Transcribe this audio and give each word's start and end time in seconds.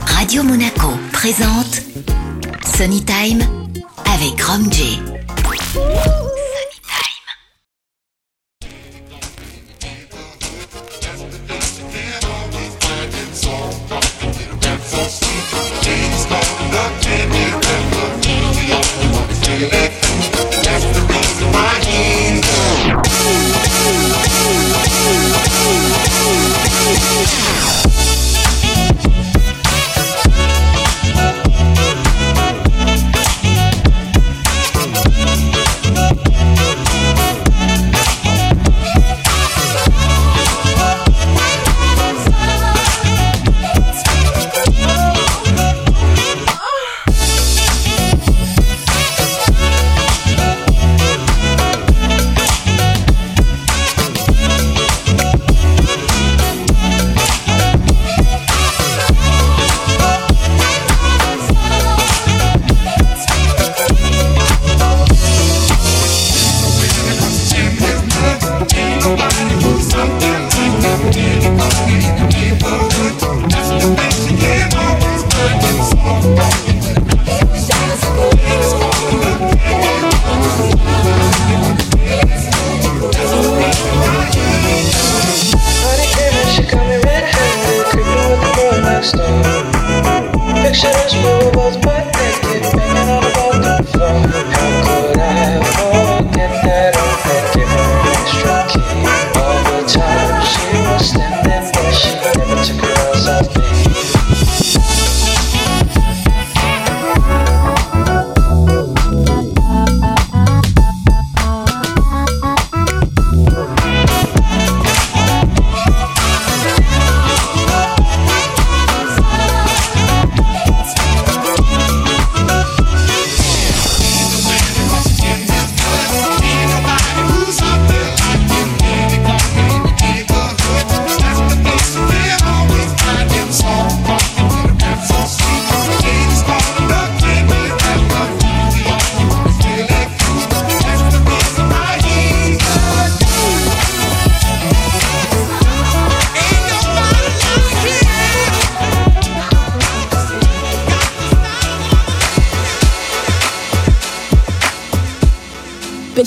Radio 0.00 0.42
Monaco 0.42 0.88
présente 1.12 1.82
Sunny 2.76 3.04
Time 3.04 3.40
avec 4.04 4.42
Rom. 4.42 4.68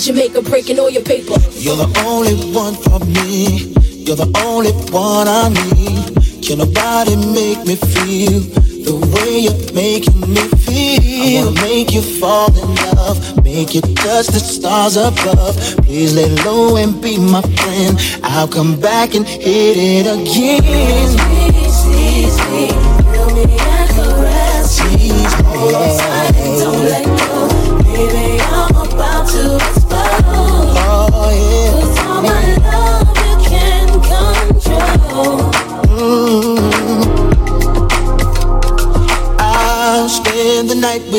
Jamaica 0.02 0.42
breaking 0.42 0.80
all 0.80 0.90
your 0.90 1.04
paper. 1.04 1.36
You're 1.52 1.76
the 1.76 1.86
only 2.08 2.34
one 2.52 2.74
for 2.74 2.98
me. 3.06 3.72
You're 4.02 4.16
the 4.16 4.32
only 4.44 4.72
one 4.90 5.28
I 5.28 5.50
need. 5.78 6.18
Can 6.42 6.58
nobody 6.58 7.16
make 7.16 7.64
me 7.68 7.76
feel 7.76 8.42
the 8.82 8.98
way 9.14 9.46
you're 9.46 9.74
making 9.76 10.22
me 10.22 10.42
feel? 10.66 11.02
I 11.02 11.46
wanna 11.46 11.62
make 11.62 11.94
you 11.94 12.02
fall 12.02 12.50
in 12.50 12.74
love, 12.98 13.44
make 13.44 13.76
you 13.76 13.82
touch 13.82 14.26
the 14.26 14.40
stars 14.40 14.98
above. 14.98 15.56
Please 15.86 16.16
lay 16.16 16.30
low 16.46 16.78
and 16.78 17.00
be 17.00 17.20
my 17.20 17.44
friend. 17.44 17.96
I'll 18.24 18.48
come 18.48 18.80
back 18.80 19.14
and 19.14 19.28
hit 19.28 19.78
it 19.78 20.08
again. 20.08 21.10
Squeeze 21.70 22.38
me, 22.50 22.70
feel 23.06 23.30
me 23.36 23.44
and 23.44 23.90
caress. 23.92 24.78
Tease 24.78 25.34
Hold 25.46 26.81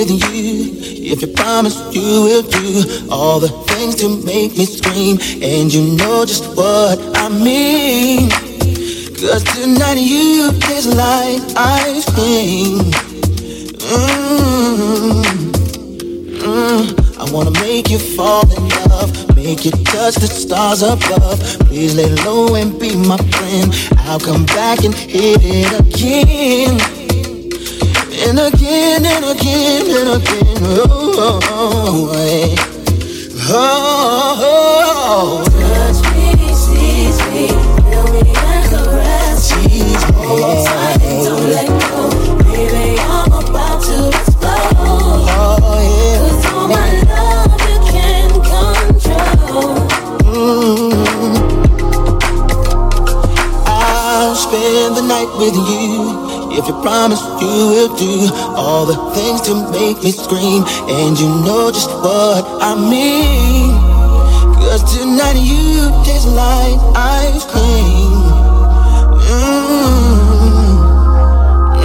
with 0.02 0.34
you 0.34 1.12
if 1.12 1.22
you 1.22 1.28
promise 1.28 1.76
you 1.94 2.22
will 2.22 2.42
do 2.42 3.08
all 3.10 3.38
the 3.38 3.48
things 3.70 3.94
to 3.96 4.08
make 4.24 4.56
me 4.56 4.64
scream. 4.64 5.18
And 5.42 5.72
you 5.72 5.96
know 5.96 6.24
just 6.24 6.56
what 6.56 6.98
I 7.16 7.28
mean. 7.28 8.30
Cause 9.20 9.44
tonight 9.44 9.98
you 9.98 10.50
taste 10.60 10.94
like 10.96 11.40
ice 11.56 12.04
cream. 12.14 12.90
Mm, 13.92 15.22
mm. 16.42 17.18
I 17.18 17.32
wanna 17.32 17.52
make 17.60 17.88
you 17.90 17.98
fall 17.98 18.42
in 18.56 18.68
love, 18.90 19.36
make 19.36 19.64
you 19.64 19.70
touch 19.70 20.16
the 20.16 20.26
stars 20.26 20.82
above. 20.82 21.38
Please 21.68 21.94
lay 21.94 22.10
low 22.24 22.56
and 22.56 22.78
be 22.80 22.96
my 22.96 23.18
friend. 23.18 23.72
I'll 23.98 24.18
come 24.18 24.46
back 24.46 24.82
and 24.84 24.94
hit 24.94 25.40
it 25.42 25.72
again. 25.80 27.01
And 28.24 28.38
again 28.38 29.04
and 29.04 29.24
again 29.24 29.86
and 29.90 30.22
again. 30.22 30.56
Oh, 30.62 30.80
oh, 31.18 31.40
oh, 31.50 32.12
eh. 32.16 32.54
oh, 33.50 34.38
oh, 34.40 35.44
Touch 35.44 36.00
me, 36.14 36.30
squeeze 36.54 37.20
me, 37.32 37.48
feel 37.90 38.06
me 38.12 38.22
me. 39.58 39.74
tight 40.64 41.02
don't 41.24 41.46
let 41.50 41.68
go. 41.90 42.02
Baby, 42.44 42.86
I'm 43.00 43.32
about 43.32 43.78
to 43.82 43.96
explode. 44.08 44.76
Oh, 44.78 45.76
all 46.54 46.68
my 46.68 46.90
love 47.10 47.52
you 47.68 47.76
can't 47.90 48.34
control. 48.52 49.74
I'll 53.66 54.34
spend 54.36 54.96
the 54.96 55.02
night 55.02 55.30
with 55.38 55.56
you. 55.56 56.21
If 56.54 56.68
you 56.68 56.74
promise 56.82 57.20
you 57.40 57.68
will 57.72 57.96
do 57.96 58.28
all 58.54 58.84
the 58.84 58.96
things 59.14 59.40
to 59.48 59.54
make 59.72 60.02
me 60.04 60.12
scream, 60.12 60.64
and 60.86 61.18
you 61.18 61.28
know 61.46 61.70
just 61.72 61.88
what 61.88 62.44
I 62.60 62.74
mean. 62.76 63.72
Cause 64.60 64.84
tonight 64.96 65.40
you 65.40 65.90
taste 66.04 66.28
like 66.28 66.78
ice 66.94 67.44
cream. 67.46 68.12
Mm, 69.32 70.12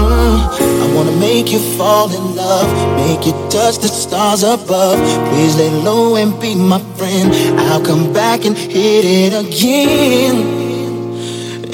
mm. 0.03 0.37
I 0.83 0.93
wanna 0.93 1.15
make 1.17 1.49
you 1.51 1.59
fall 1.77 2.11
in 2.13 2.35
love, 2.35 2.67
make 2.97 3.25
you 3.25 3.31
touch 3.49 3.77
the 3.77 3.87
stars 3.87 4.43
above. 4.43 4.99
Please 5.29 5.55
lay 5.55 5.69
low 5.81 6.17
and 6.17 6.37
be 6.41 6.55
my 6.55 6.79
friend. 6.97 7.33
I'll 7.71 7.83
come 7.83 8.11
back 8.11 8.43
and 8.43 8.57
hit 8.57 9.05
it 9.05 9.33
again. 9.33 10.66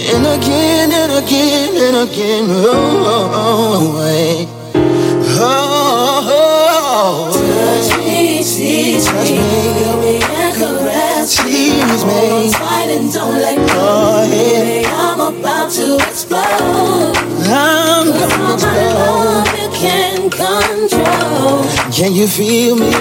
And 0.05 0.25
again 0.27 0.91
and 0.91 1.11
again 1.13 1.75
and 1.77 2.09
again, 2.09 2.45
oh, 2.49 3.95
wait. 4.03 4.47
Oh, 4.75 6.27
oh, 6.27 7.31
oh, 7.31 7.87
touch 7.87 7.97
me, 7.99 8.39
tease 8.39 9.07
me, 9.13 9.25
feel 9.25 9.95
me 10.01 10.15
and 10.21 10.55
caress 10.57 11.43
me. 11.45 11.79
Hold 11.79 12.31
on 12.33 12.51
tight 12.51 12.89
and 12.91 13.13
don't 13.13 13.35
let 13.35 13.55
go. 13.55 13.63
Oh, 13.79 14.27
yeah. 14.29 14.91
I'm 14.93 15.21
about 15.21 15.71
to 15.71 15.95
explode. 15.95 17.15
I'm 17.47 18.07
gonna 18.11 18.43
all 18.43 18.53
explode. 18.55 18.75
my 18.75 18.93
love 18.93 19.47
you 19.57 19.69
can 19.71 20.29
control. 20.29 21.63
Can 21.93 22.13
you 22.13 22.27
feel 22.27 22.75
me? 22.75 22.91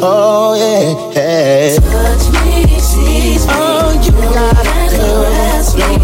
Oh 0.00 0.54
yeah. 0.54 1.74
Touch 1.76 2.30
me, 2.44 2.66
tease 2.66 2.96
me. 2.96 3.50
Oh, 3.50 4.00
you 4.04 4.12
got 4.12 4.64
it 4.64 4.77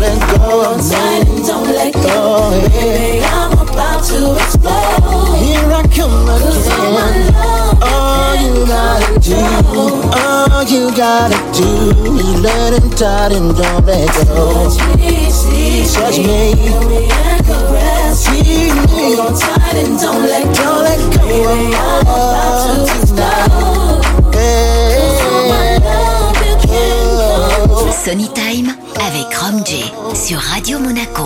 let 0.05 0.21
go. 0.37 0.77
Tonight 0.77 1.25
and 1.29 1.47
don't 1.47 1.69
let 1.69 1.93
go. 1.95 2.51
Baby, 2.69 3.25
I'm 3.25 3.53
about 3.53 4.05
to 4.09 4.19
explode. 4.37 5.37
Here 5.41 5.71
I 5.73 5.83
come 5.97 6.29
again. 6.29 7.35
All 7.83 8.35
you 8.45 8.55
gotta 8.67 9.21
do, 9.21 9.41
all 10.21 10.63
you 10.65 10.85
gotta 10.97 11.39
do 11.57 11.71
is 12.21 12.33
let 12.41 12.73
it 12.75 13.03
out 13.03 13.33
and 13.33 13.57
don't 13.57 13.85
let 13.87 14.09
go. 14.27 14.69
Touch 14.69 14.79
me, 14.97 15.15
touch 15.93 16.19
me, 16.19 16.25
me, 16.27 16.55
feel 16.55 16.83
me, 16.89 17.01
and 17.11 17.41
caress 17.47 18.21
me. 18.31 18.43
Hold 18.93 19.21
on 19.21 19.33
tight 19.39 19.77
and 19.83 19.99
don't 19.99 20.23
let 20.23 20.45
go. 20.45 20.54
Time 28.05 28.69
avec 29.01 29.35
Rom 29.35 29.65
J 29.65 29.83
sur 30.15 30.39
Radio 30.39 30.79
Monaco. 30.79 31.25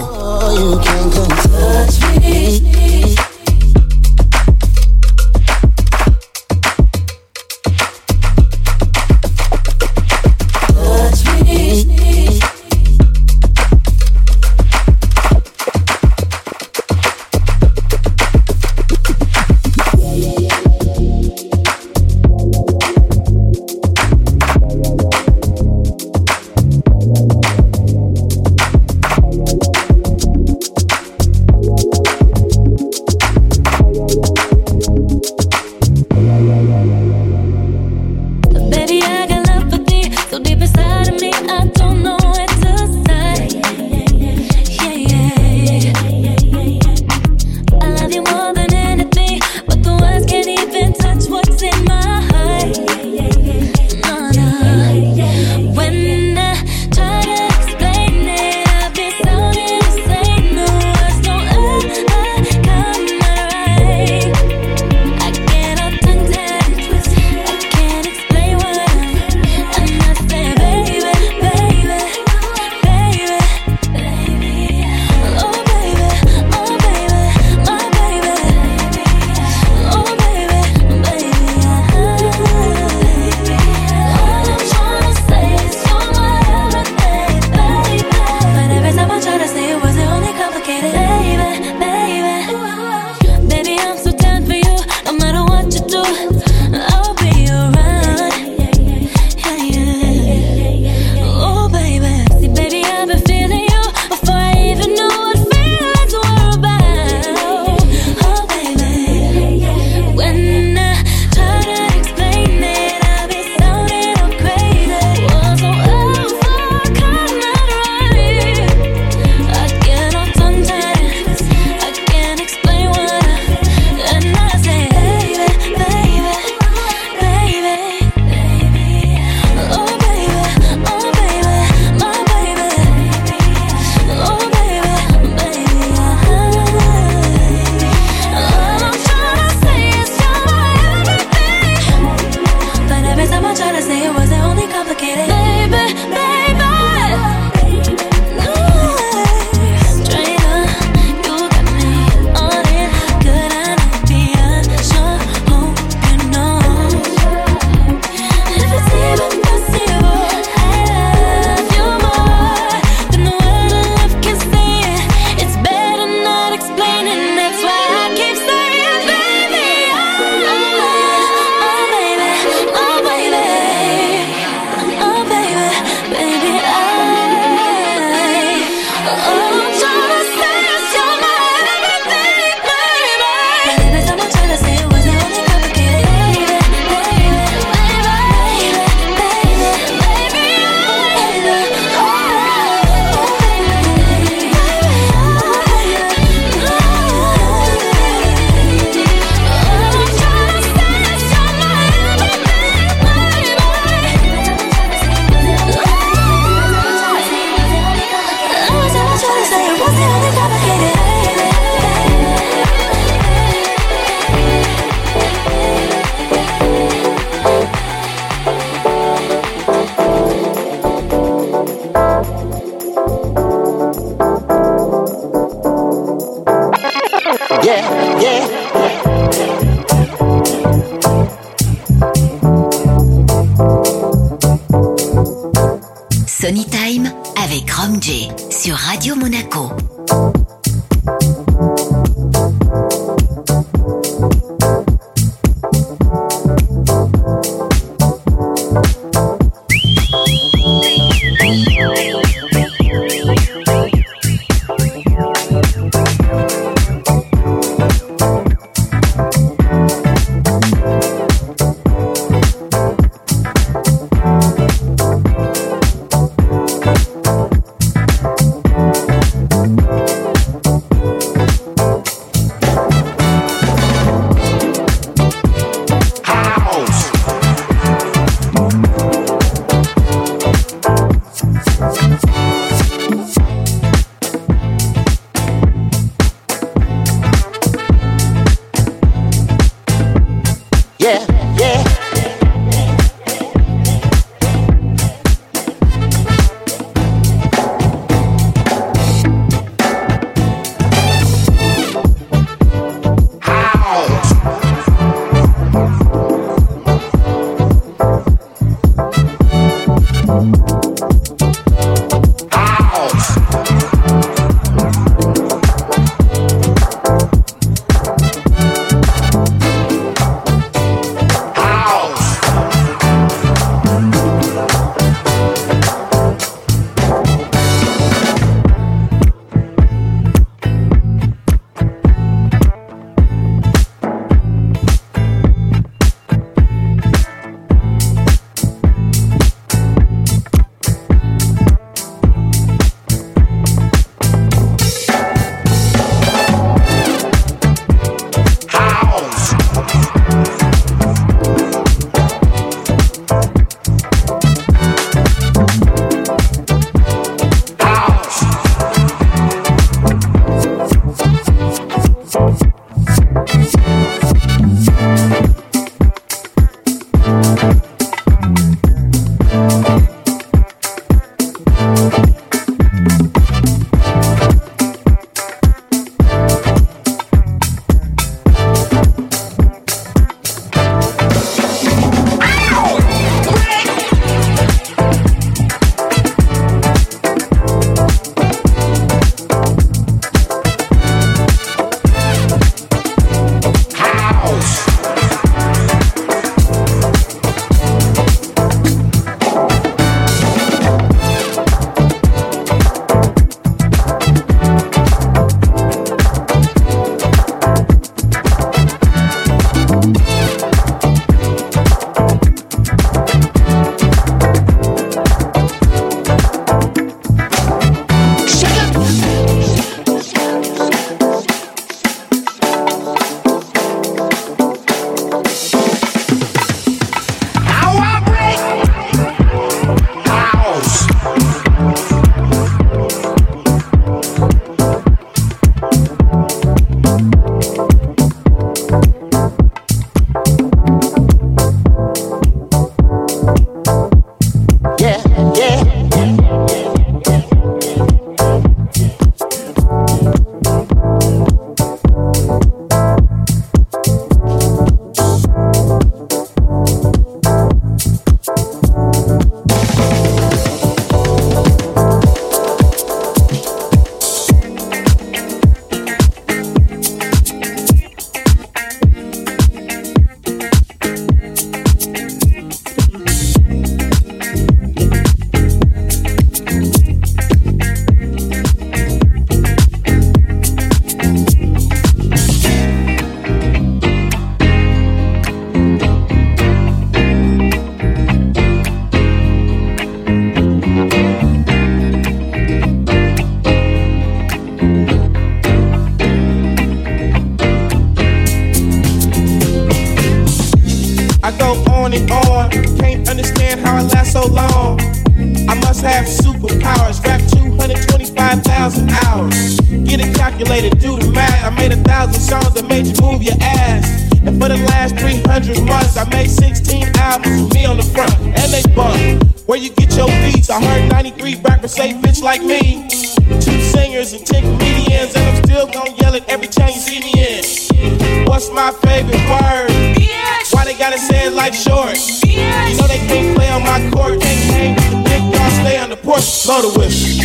The 536.92 536.98
whistle. 536.98 537.44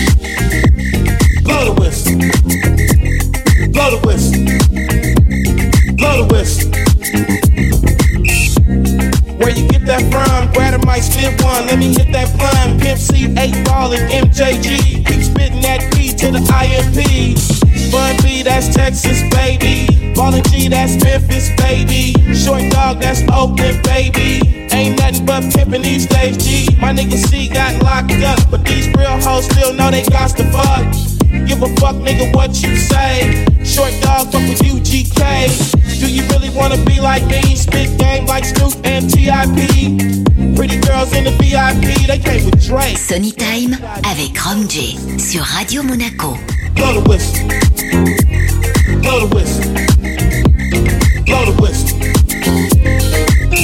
Blow 1.43 1.65
the 1.65 1.73
whistle. 1.81 2.17
Blow 3.71 3.89
the 3.91 3.99
whistle. 4.07 4.43
Blow 5.97 6.15
the 6.21 6.27
whistle. 6.33 6.69
Where 9.37 9.49
you 9.49 9.67
get 9.67 9.85
that 9.85 10.01
from? 10.11 10.51
Grab 10.53 10.73
a 10.81 10.85
mic, 10.85 11.03
spit 11.03 11.41
one. 11.43 11.65
Let 11.67 11.79
me 11.79 11.93
hit 11.93 12.11
that 12.13 12.31
blunt. 12.37 12.81
Pimp 12.81 12.99
C, 12.99 13.25
8 13.37 13.65
ball 13.65 13.93
and 13.93 14.29
MJG. 14.29 15.05
Keep 15.05 15.23
spitting 15.23 15.61
that 15.61 15.91
P 15.93 16.13
to 16.13 16.31
the 16.31 16.39
IMP. 16.39 17.35
Bun 17.91 18.15
B, 18.23 18.43
that's 18.43 18.73
Texas, 18.73 19.21
baby. 19.33 20.13
Ballin' 20.15 20.43
G, 20.43 20.67
that's 20.67 21.03
Memphis, 21.03 21.49
baby. 21.57 22.13
Short 22.33 22.71
dog, 22.71 23.01
that's 23.01 23.21
Oakland, 23.31 23.83
baby. 23.83 24.62
Ain't 24.73 24.97
nothing 24.97 25.25
but 25.25 25.43
pimpin' 25.43 25.83
these 25.83 26.07
days, 26.07 26.35
G. 26.37 26.67
My 26.81 26.91
nigga 26.91 27.15
C 27.29 27.47
got 27.47 27.81
locked 27.83 28.11
up, 28.23 28.39
but 28.49 28.65
these 28.65 28.87
real 28.97 29.21
hoes 29.21 29.45
still 29.45 29.73
know 29.73 29.91
they 29.91 30.03
got 30.03 30.31
to 30.37 30.43
fuck. 30.51 30.83
Give 31.47 31.61
a 31.61 31.69
fuck, 31.77 31.95
nigga, 31.97 32.33
what 32.35 32.49
you 32.61 32.75
say. 32.75 33.45
Short 33.63 33.93
dog, 34.01 34.31
fuck 34.31 34.41
with 34.49 34.59
UGK. 34.59 35.99
Do 35.99 36.11
you 36.11 36.23
really 36.29 36.49
wanna 36.49 36.83
be 36.85 36.99
like 36.99 37.25
me? 37.27 37.55
Spit 37.55 37.97
game 37.99 38.25
like 38.25 38.45
Snoop 38.45 38.73
and 38.83 39.09
TIP. 39.09 40.55
Pretty 40.55 40.79
girls 40.81 41.13
in 41.13 41.23
the 41.23 41.31
VIP, 41.37 42.07
they 42.07 42.17
came 42.17 42.43
with 42.45 42.59
Drake. 42.65 42.97
Sunny 42.97 43.31
Time 43.31 43.73
avec 44.05 44.37
Rom 44.39 44.67
J 44.67 44.97
sur 45.19 45.43
Radio 45.43 45.83
Monaco. 45.83 46.37
Blow 46.73 46.99
the 46.99 47.09
whistle. 47.09 47.47
Blow 49.01 49.27
the 49.27 49.35
whistle. 49.35 49.73
Blow 51.25 51.45
the 51.45 51.61
whistle. 51.61 52.72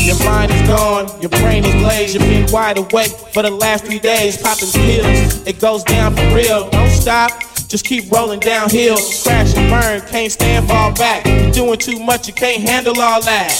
Your 0.09 0.17
mind 0.25 0.49
is 0.49 0.67
gone, 0.67 1.21
your 1.21 1.29
brain 1.29 1.63
is 1.63 1.73
glazed, 1.75 2.15
you've 2.15 2.23
been 2.23 2.51
wide 2.51 2.79
awake 2.79 3.11
for 3.31 3.43
the 3.43 3.51
last 3.51 3.85
three 3.85 3.99
days, 3.99 4.41
popping 4.41 4.71
pills. 4.71 5.45
It 5.45 5.59
goes 5.59 5.83
down 5.83 6.15
for 6.15 6.25
real. 6.33 6.67
Don't 6.71 6.89
stop, 6.89 7.29
just 7.67 7.85
keep 7.85 8.11
rolling 8.11 8.39
downhill. 8.39 8.97
Crash 9.21 9.55
and 9.55 9.69
burn, 9.69 10.01
can't 10.09 10.31
stand, 10.31 10.67
fall 10.67 10.91
back. 10.95 11.27
You're 11.27 11.51
doing 11.51 11.77
too 11.77 11.99
much, 11.99 12.27
you 12.27 12.33
can't 12.33 12.67
handle 12.67 12.99
all 12.99 13.21
that. 13.21 13.53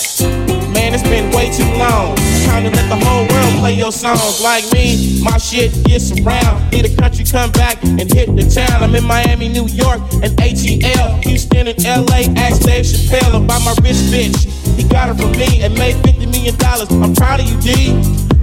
Man, 0.74 0.96
it's 0.96 1.04
been 1.04 1.30
way 1.38 1.52
too 1.54 1.70
long. 1.78 2.16
Time 2.46 2.64
to 2.64 2.72
let 2.72 2.90
the 2.90 2.98
whole 3.06 3.28
world 3.28 3.60
play 3.60 3.76
your 3.76 3.92
songs. 3.92 4.42
Like 4.42 4.64
me, 4.74 5.22
my 5.22 5.38
shit 5.38 5.72
gets 5.86 6.12
around. 6.20 6.72
Need 6.72 6.86
a 6.86 6.96
country 6.96 7.26
come 7.26 7.52
back 7.52 7.78
and 7.84 8.12
hit 8.12 8.36
the 8.36 8.50
town. 8.50 8.82
I'm 8.82 8.96
in 8.96 9.06
Miami, 9.06 9.50
New 9.50 9.68
York, 9.68 10.02
and 10.24 10.34
ATL. 10.42 11.24
Houston 11.26 11.68
and 11.68 11.78
LA, 11.84 12.26
ask 12.42 12.64
Dave 12.64 12.86
Chappelle 12.86 13.46
about 13.46 13.62
my 13.62 13.76
rich 13.84 14.02
bitch. 14.10 14.59
He 14.80 14.88
got 14.88 15.10
her 15.10 15.14
from 15.14 15.34
me 15.34 15.62
and 15.62 15.78
made 15.78 15.96
50 16.06 16.26
million 16.28 16.56
dollars. 16.56 16.90
I'm 16.90 17.14
proud 17.14 17.42
of 17.42 17.46
you, 17.46 17.60
D. 17.60 17.92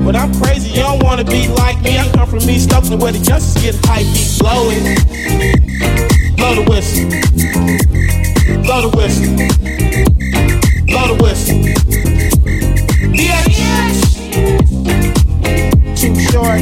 But 0.05 0.14
I'm 0.14 0.35
crazy, 0.35 0.69
you 0.69 0.83
don't 0.83 1.02
wanna 1.02 1.25
be 1.25 1.49
like 1.49 1.81
me. 1.81 1.97
I 1.97 2.07
come 2.12 2.28
from 2.28 2.40
East 2.50 2.75
Oakland 2.75 3.00
where 3.00 3.12
the 3.12 3.21
youngsters 3.21 3.62
get 3.62 3.75
hype, 3.87 4.05
beat 4.12 4.38
blow 4.38 4.69
it. 4.69 6.37
Blow 6.37 6.55
the 6.55 6.62
whistle. 6.71 7.09
Blow 8.64 8.83
the 8.83 8.90
whistle. 8.99 9.33
Blow 10.85 11.09
the 11.09 11.23
whistle. 11.25 11.57
Yes. 13.14 13.57
Too 15.99 16.14
short. 16.28 16.61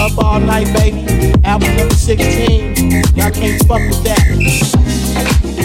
Up 0.00 0.18
all 0.18 0.40
night, 0.40 0.66
baby. 0.74 1.06
Album 1.44 1.76
number 1.76 1.94
16. 1.94 2.74
Y'all 3.14 3.30
can't 3.30 3.64
fuck 3.68 3.82
with 3.86 4.02
that. 4.02 5.57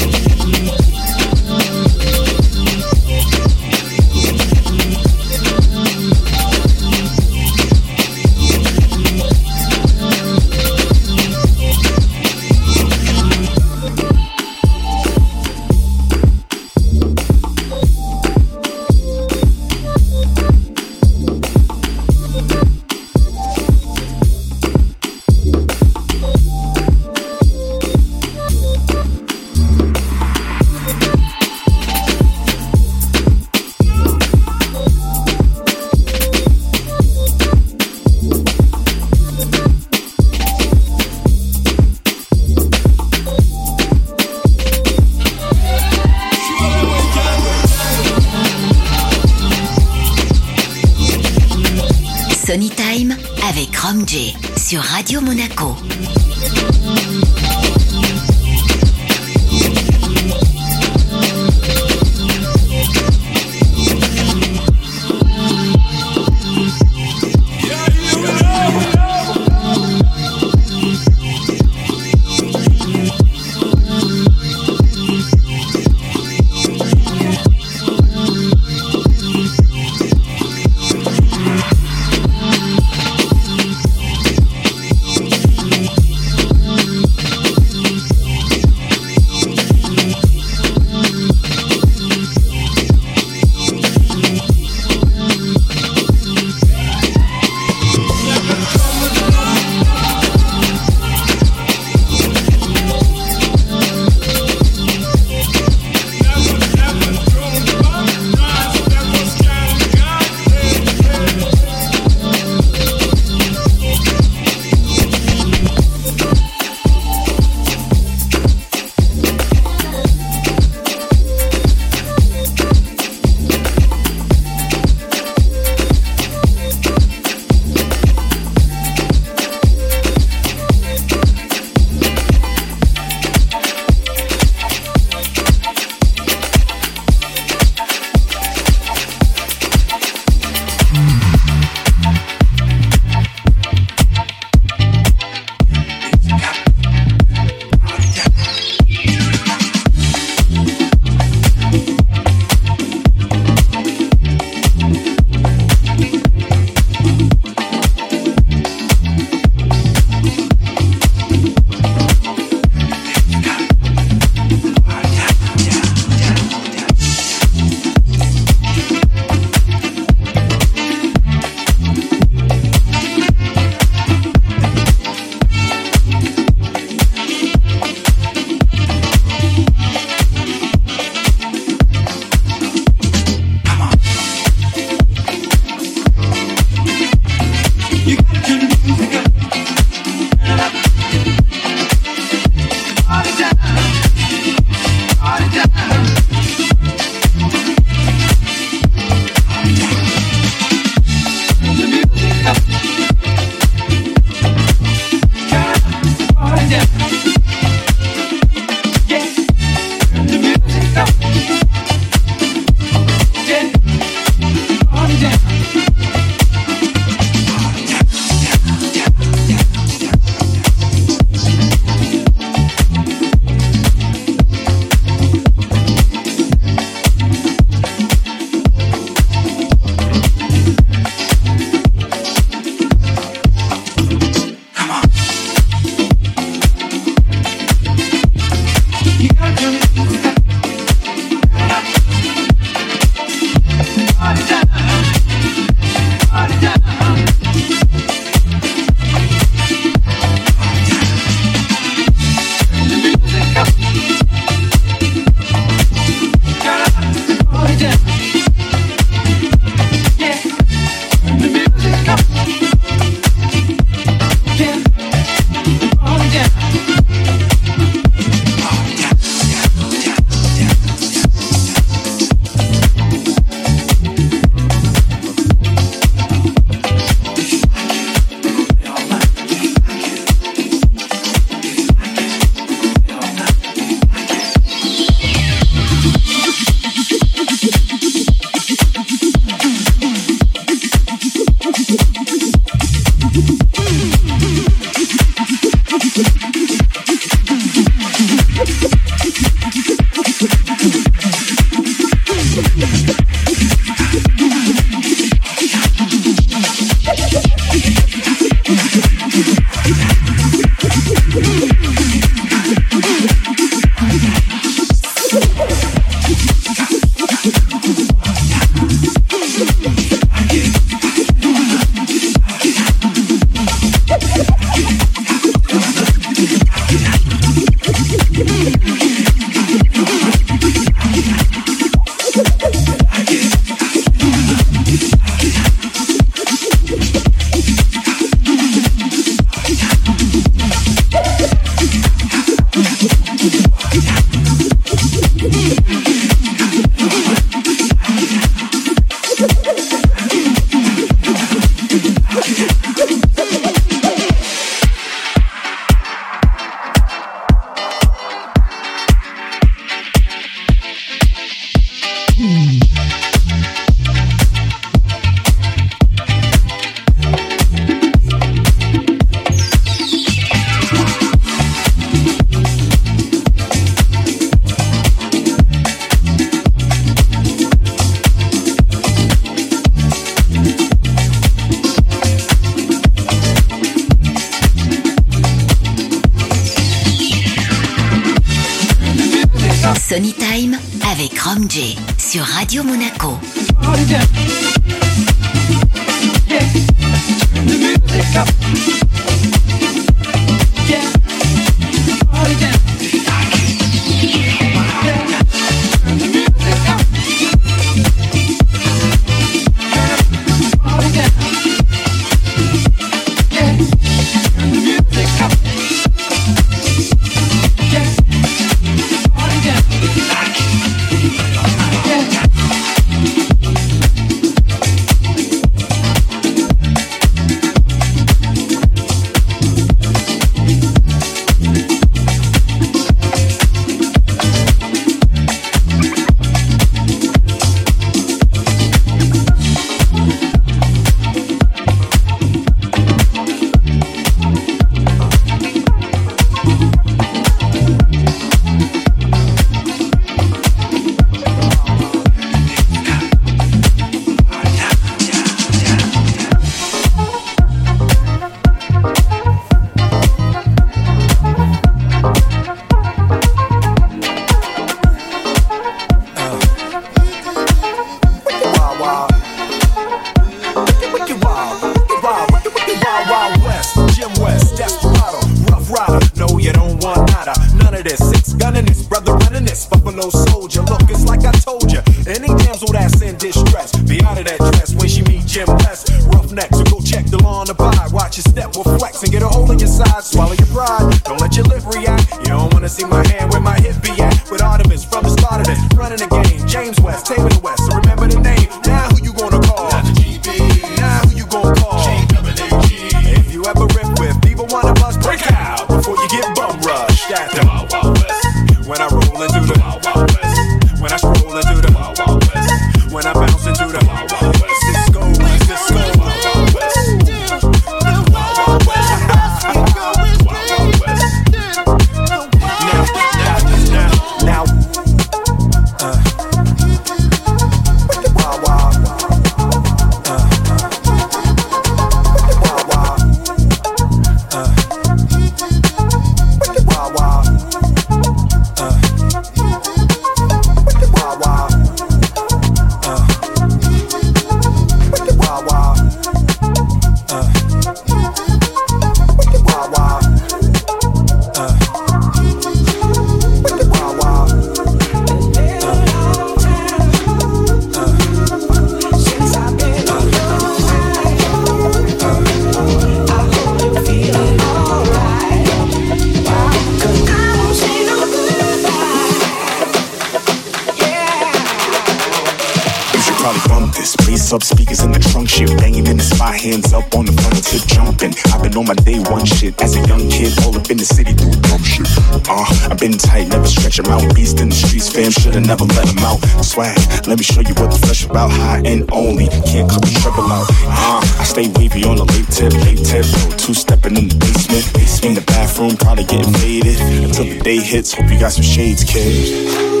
Swag. 586.71 586.97
Let 587.27 587.37
me 587.37 587.43
show 587.43 587.61
you 587.61 587.75
what 587.75 587.91
the 587.91 587.99
fresh 588.05 588.25
about. 588.25 588.51
High 588.51 588.81
and 588.85 589.09
only. 589.11 589.47
Can't 589.67 589.89
cut 589.89 590.01
the 590.01 590.11
treble 590.21 590.47
out. 590.51 590.67
Uh, 590.87 591.21
I 591.39 591.43
stay 591.43 591.67
wavy 591.75 592.03
on 592.05 592.15
the 592.15 592.25
late 592.25 592.47
tip, 592.47 592.73
late 592.85 593.03
tip. 593.03 593.25
Two 593.57 593.73
stepping 593.73 594.17
in 594.17 594.27
the 594.29 594.35
basement. 594.35 594.85
In 595.25 595.33
the 595.35 595.41
bathroom, 595.41 595.97
probably 595.97 596.23
getting 596.23 596.53
faded. 596.53 596.99
Until 596.99 597.45
the 597.45 597.59
day 597.59 597.79
hits, 597.79 598.13
hope 598.13 598.29
you 598.31 598.39
got 598.39 598.53
some 598.53 598.63
shades, 598.63 599.03
kid. 599.03 600.00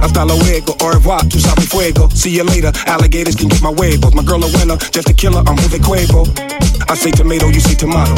Hasta 0.00 0.24
luego, 0.24 0.76
au 0.80 0.88
revoir, 0.88 1.26
tu 1.28 1.40
sabes 1.40 1.66
fuego. 1.68 2.08
See 2.14 2.30
you 2.36 2.44
later, 2.44 2.72
alligators 2.86 3.36
can 3.36 3.48
get 3.48 3.62
my 3.62 3.70
way, 3.70 3.90
huevos. 3.96 4.14
My 4.14 4.22
girl 4.22 4.44
a 4.44 4.48
winner, 4.58 4.76
just 4.92 5.08
a 5.08 5.12
killer, 5.12 5.42
I'm 5.46 5.56
moving 5.56 5.82
quavo. 5.82 6.26
I 6.90 6.94
say 6.94 7.10
tomato, 7.10 7.48
you 7.48 7.60
say 7.60 7.74
tomato. 7.74 8.14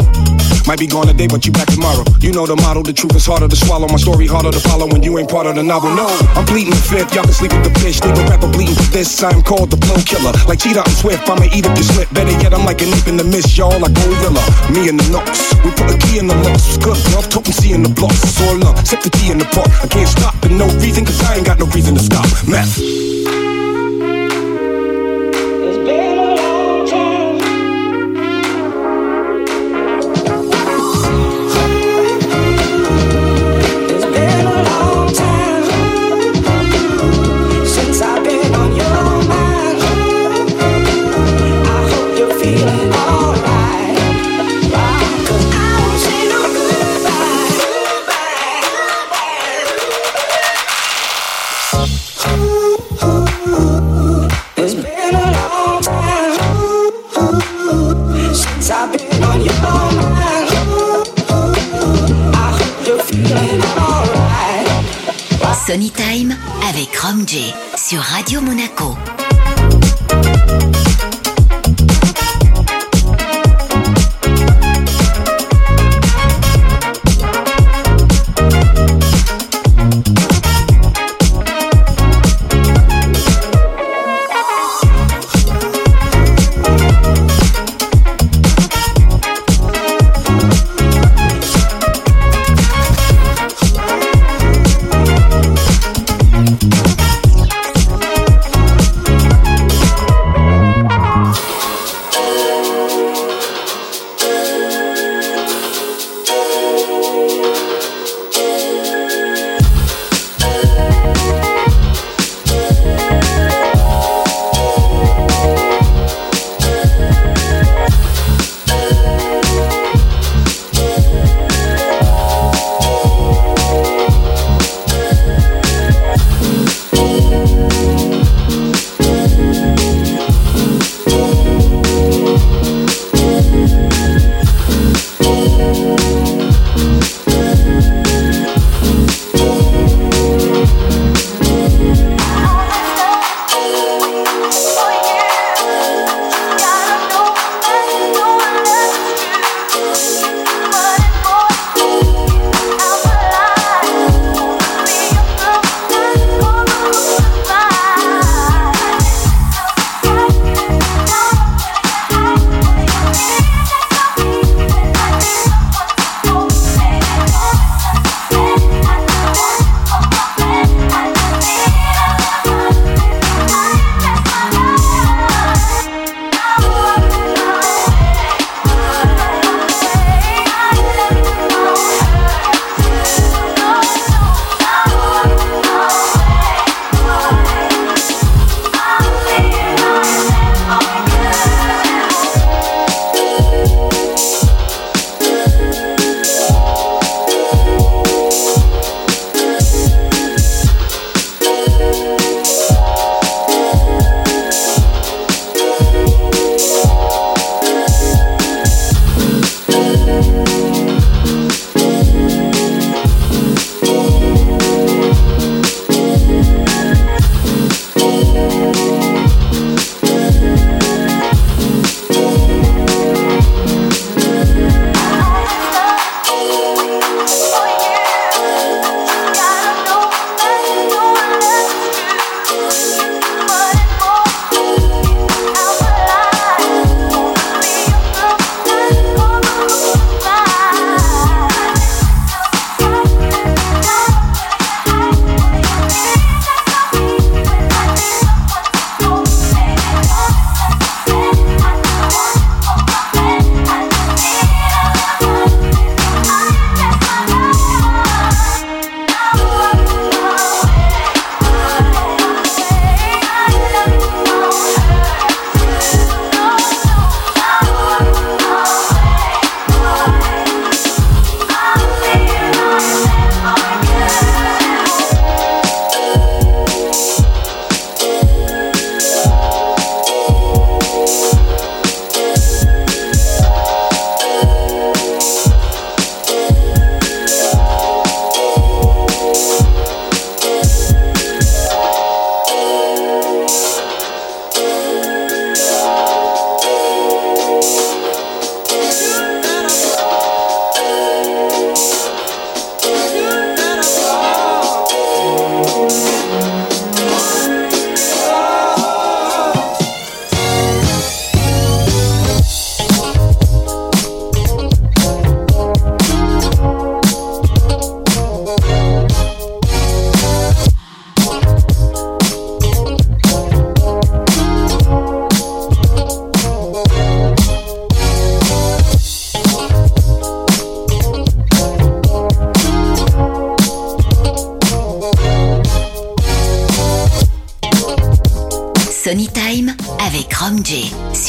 Might 0.67 0.79
be 0.79 0.87
gone 0.87 1.07
today, 1.07 1.27
but 1.27 1.45
you 1.45 1.51
back 1.51 1.67
tomorrow. 1.67 2.03
You 2.21 2.31
know 2.31 2.45
the 2.45 2.55
model, 2.55 2.83
the 2.83 2.93
truth 2.93 3.15
is 3.15 3.25
harder 3.25 3.47
to 3.47 3.55
swallow. 3.55 3.87
My 3.87 3.97
story 3.97 4.27
harder 4.27 4.51
to 4.51 4.59
follow 4.59 4.87
when 4.87 5.03
you 5.03 5.17
ain't 5.17 5.29
part 5.29 5.47
of 5.47 5.55
the 5.55 5.63
novel. 5.63 5.93
No, 5.95 6.07
I'm 6.37 6.45
bleeding 6.45 6.71
the 6.71 6.81
fifth. 6.81 7.13
Y'all 7.13 7.23
can 7.23 7.33
sleep 7.33 7.51
with 7.53 7.65
the 7.65 7.73
fish. 7.79 8.01
Leave 8.03 8.17
a 8.17 8.23
rapper 8.29 8.47
bleeding 8.47 8.75
for 8.75 8.91
this. 8.93 9.23
I'm 9.23 9.41
called 9.41 9.71
the 9.71 9.77
blow 9.77 9.97
killer. 10.05 10.31
Like 10.47 10.59
cheetah, 10.59 10.83
I'm 10.85 10.95
swift. 10.95 11.27
I'ma 11.29 11.49
eat 11.51 11.65
up 11.65 11.75
your 11.75 11.87
slip. 11.87 12.09
Better 12.13 12.35
yet, 12.39 12.53
I'm 12.53 12.65
like 12.65 12.81
an 12.81 12.93
imp 12.93 13.07
in 13.07 13.17
the 13.17 13.25
mist, 13.25 13.57
y'all. 13.57 13.79
Like 13.79 13.93
gorilla. 13.93 14.43
Me 14.69 14.87
and 14.89 14.99
the 14.99 15.07
nooks. 15.09 15.51
We 15.65 15.71
put 15.73 15.89
a 15.89 15.97
key 15.97 16.19
in 16.19 16.27
the 16.27 16.37
locks. 16.45 16.77
Good 16.77 16.99
love, 17.11 17.27
token 17.29 17.53
C 17.53 17.73
in 17.73 17.83
the 17.83 17.89
blocks. 17.89 18.21
It's 18.23 18.39
all 18.41 18.57
love. 18.61 18.77
Set 18.85 19.01
the 19.01 19.09
key 19.09 19.31
in 19.31 19.39
the 19.39 19.49
park. 19.49 19.69
I 19.81 19.87
can't 19.87 20.07
stop 20.07 20.35
for 20.41 20.49
no 20.49 20.67
reason, 20.79 21.05
cause 21.05 21.19
I 21.25 21.37
ain't 21.37 21.45
got 21.45 21.59
no 21.59 21.65
reason 21.73 21.95
to 21.95 22.01
stop. 22.01 22.25
Meth. 22.47 23.40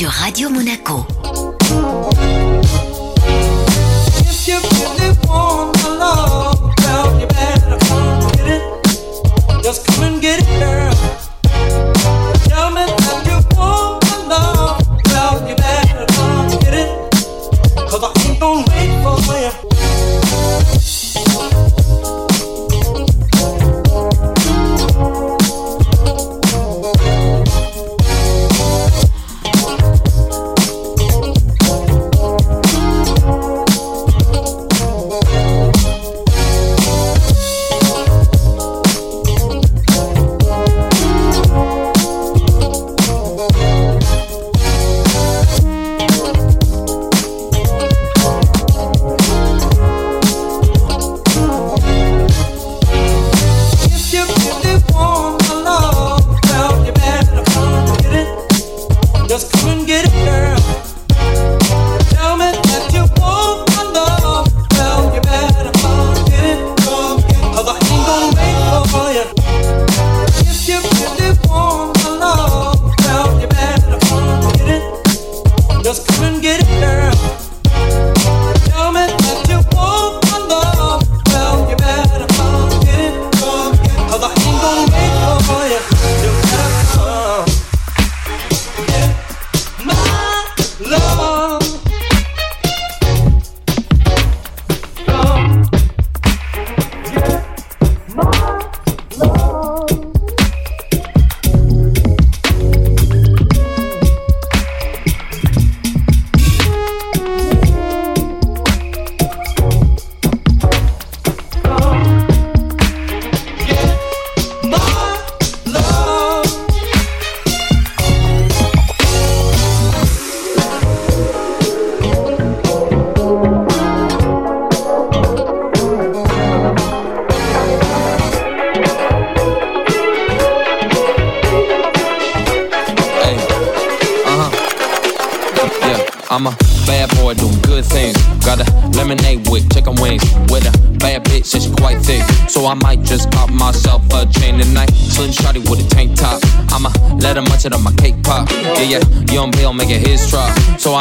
Radio 0.08 0.48
Monaco. 0.50 1.21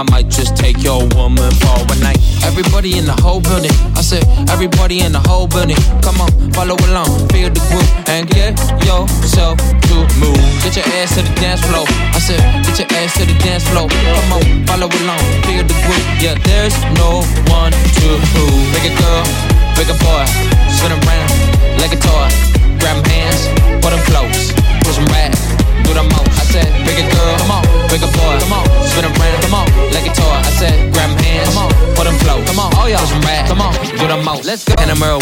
I 0.02 0.04
might 0.10 0.30
just 0.30 0.58
take 0.58 0.71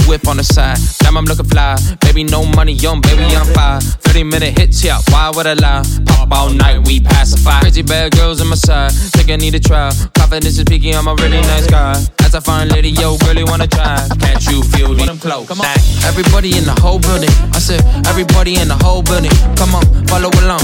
whip 0.09 0.27
on 0.27 0.37
the 0.37 0.43
side, 0.43 0.79
now 1.03 1.15
I'm 1.15 1.25
looking 1.25 1.45
fly. 1.45 1.77
Baby, 2.01 2.23
no 2.23 2.43
money, 2.43 2.73
young 2.73 2.99
baby, 2.99 3.23
I'm 3.37 3.45
fine. 3.53 3.79
30 4.09 4.23
minute 4.23 4.57
hits, 4.57 4.83
yeah, 4.83 4.99
why 5.09 5.31
would 5.33 5.45
I 5.45 5.53
lie? 5.53 5.83
Pop 6.07 6.31
all 6.31 6.49
night, 6.49 6.85
we 6.87 6.99
pacify. 6.99 7.61
Crazy 7.61 7.83
bad 7.83 8.17
girls 8.17 8.41
on 8.41 8.47
my 8.49 8.55
side, 8.55 8.91
think 8.91 9.29
I 9.29 9.35
need 9.35 9.53
a 9.53 9.59
try. 9.59 9.91
Confidence 10.17 10.57
is 10.57 10.65
peaking, 10.65 10.95
I'm 10.95 11.07
a 11.07 11.13
really 11.15 11.41
nice 11.41 11.67
guy. 11.67 11.93
As 12.25 12.33
I 12.33 12.39
find 12.39 12.71
lady, 12.71 12.89
yo, 12.89 13.17
really 13.25 13.43
wanna 13.43 13.67
try. 13.67 14.01
Can't 14.19 14.41
you 14.49 14.63
feel 14.63 14.93
the 14.93 15.05
close? 15.21 15.47
Come 15.47 15.61
on. 15.61 15.67
Everybody 16.05 16.57
in 16.57 16.65
the 16.65 16.77
whole 16.81 16.99
building. 16.99 17.29
I 17.53 17.59
said, 17.59 17.81
everybody 18.07 18.57
in 18.57 18.67
the 18.67 18.77
whole 18.81 19.03
building. 19.03 19.31
Come 19.57 19.75
on, 19.75 19.85
follow 20.07 20.29
along, 20.41 20.58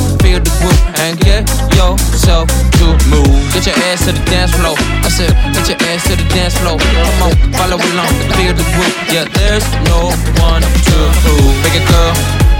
Get 3.56 3.72
your 3.72 3.80
ass 3.88 4.04
to 4.04 4.12
the 4.12 4.20
dance 4.28 4.52
floor. 4.52 4.76
I 5.00 5.08
said, 5.08 5.32
get 5.56 5.64
your 5.72 5.80
ass 5.88 6.04
to 6.12 6.20
the 6.20 6.28
dance 6.36 6.60
floor. 6.60 6.76
Come 6.76 7.24
on, 7.24 7.32
follow 7.56 7.80
along, 7.80 8.12
feel 8.36 8.52
the 8.52 8.68
groove. 8.76 8.92
Yeah, 9.08 9.24
there's 9.32 9.64
no 9.88 10.12
one 10.44 10.60
to 10.60 10.96
prove. 11.24 11.56
A 11.64 11.80
girl, 11.88 12.12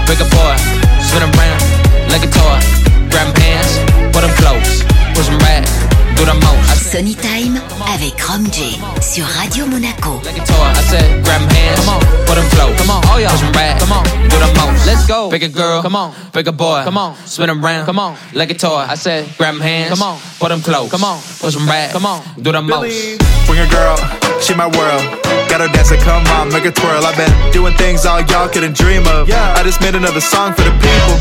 big 0.08 0.24
a 0.24 0.26
boy, 0.32 0.56
spin 1.04 1.20
around 1.20 1.60
like 2.08 2.24
a 2.24 2.30
toy. 2.32 2.58
Grab 3.12 3.28
hands, 3.36 3.76
put 4.16 4.24
'em 4.24 4.32
close, 4.40 4.88
push 5.12 5.28
'em 5.28 5.36
back, 5.44 5.68
do 6.16 6.24
the 6.24 6.34
most. 6.34 6.70
I 6.70 6.74
said, 6.74 6.92
Sunny 6.92 7.14
Time 7.14 7.60
avec 7.94 8.20
Rom 8.22 8.44
J 8.52 8.78
sur 9.00 9.24
Radio 9.38 9.66
Monaco. 9.66 10.20
like 10.24 10.38
a 10.38 10.44
toy. 10.44 10.66
I 10.74 10.82
said, 10.88 11.24
grab 11.24 11.42
'em 11.42 11.48
hands, 11.48 11.80
come 11.80 11.88
on, 11.94 12.00
put 12.26 12.38
'em 12.38 12.48
close, 12.50 12.76
come 12.78 12.90
on, 12.90 13.02
oh 13.12 13.18
yeah, 13.18 13.30
push 13.30 13.42
'em 13.42 13.52
back, 13.52 13.78
come 13.78 13.92
on, 13.92 14.04
do 14.28 14.38
the 14.38 14.50
most. 14.60 14.86
Let's 14.86 15.06
go. 15.06 15.28
Big 15.30 15.42
a 15.42 15.48
girl, 15.48 15.82
come 15.82 15.96
on, 15.96 16.12
big 16.32 16.48
a 16.48 16.52
boy, 16.52 16.82
come 16.84 16.96
on, 16.98 17.14
spin 17.26 17.50
'em 17.50 17.62
round, 17.64 17.86
come 17.86 17.98
on, 17.98 18.16
like 18.32 18.50
a 18.50 18.54
toy. 18.54 18.84
I 18.88 18.96
said, 18.96 19.26
grab 19.38 19.54
'em 19.54 19.60
hands, 19.60 19.90
come 19.90 20.02
on, 20.02 20.18
put 20.38 20.50
'em 20.50 20.62
close, 20.62 20.90
come 20.90 21.04
on, 21.04 21.18
push 21.40 21.56
'em 21.56 21.66
back, 21.66 21.92
come 21.92 22.06
on, 22.06 22.22
do 22.40 22.52
the 22.52 22.62
most. 22.62 23.18
Bring 23.46 23.60
a 23.60 23.66
girl, 23.66 23.96
she 24.40 24.54
my 24.54 24.66
world. 24.66 25.25
Got 25.56 25.72
her 25.72 25.72
dancing, 25.72 26.00
come 26.04 26.20
on, 26.36 26.52
make 26.52 26.68
her 26.68 26.70
twirl. 26.70 27.00
I've 27.00 27.16
been 27.16 27.32
doing 27.48 27.72
things 27.80 28.04
all 28.04 28.20
y'all 28.28 28.44
couldn't 28.44 28.76
dream 28.76 29.08
of. 29.08 29.24
Yeah. 29.24 29.56
I 29.56 29.64
just 29.64 29.80
made 29.80 29.96
another 29.96 30.20
song 30.20 30.52
for 30.52 30.60
the 30.60 30.74
people. 30.84 31.16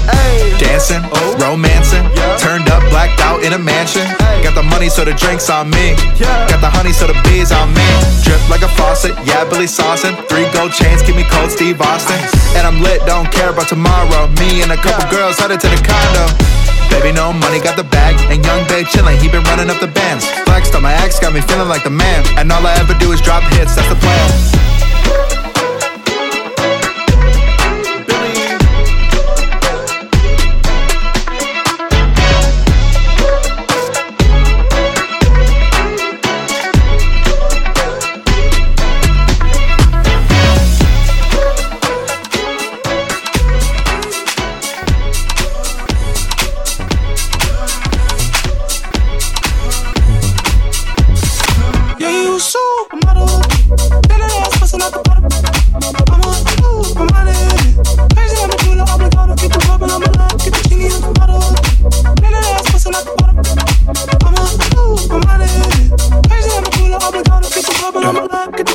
Dancing, 0.60 1.00
oh. 1.08 1.40
romancing, 1.40 2.04
turned 2.36 2.68
up, 2.68 2.84
blacked 2.92 3.24
out 3.24 3.48
in 3.48 3.54
a 3.54 3.58
mansion. 3.58 4.04
Got 4.44 4.60
the 4.60 4.68
money, 4.68 4.90
so 4.90 5.06
the 5.08 5.16
drinks 5.16 5.50
on 5.50 5.72
me. 5.72 5.96
Got 6.20 6.60
the 6.60 6.68
honey, 6.68 6.92
so 6.92 7.08
the 7.08 7.16
bees 7.24 7.56
on 7.56 7.72
me. 7.72 7.88
Drip 8.28 8.44
like 8.52 8.60
a 8.60 8.68
faucet, 8.76 9.16
yeah, 9.24 9.48
Billy 9.48 9.72
Saucin. 9.72 10.12
Three 10.28 10.52
gold 10.52 10.76
chains, 10.76 11.00
keep 11.02 11.16
me 11.16 11.24
cold, 11.32 11.48
Steve 11.50 11.80
Austin. 11.80 12.20
And 12.60 12.68
I'm 12.68 12.84
lit, 12.84 13.08
don't 13.08 13.32
care 13.32 13.56
about 13.56 13.72
tomorrow. 13.72 14.28
Me 14.36 14.60
and 14.60 14.76
a 14.76 14.80
couple 14.84 15.08
girls 15.16 15.40
headed 15.40 15.64
to 15.64 15.70
the 15.72 15.80
condo. 15.80 16.56
Baby, 16.96 17.12
no 17.12 17.34
money, 17.34 17.60
got 17.60 17.76
the 17.76 17.84
bag. 17.84 18.16
And 18.32 18.44
young 18.46 18.64
babe 18.68 18.88
chillin', 18.88 19.20
he 19.20 19.28
been 19.28 19.44
running 19.52 19.70
up 19.70 19.80
the 19.80 19.92
bands. 19.92 20.26
Flexed 20.48 20.76
on 20.76 20.82
my 20.84 20.94
ex, 21.04 21.20
got 21.20 21.34
me 21.34 21.42
feeling 21.42 21.68
like 21.68 21.84
the 21.84 21.90
man. 21.90 22.24
And 22.38 22.52
all 22.52 22.66
I 22.66 22.74
ever 22.80 22.94
do 23.00 23.12
is 23.12 23.20
drop 23.22 23.44
hits, 23.54 23.76
that's 23.76 23.90
the 23.90 23.96
plan. 23.96 24.25
Yeah, 24.28 25.45